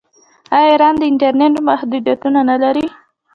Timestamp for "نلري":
2.49-2.85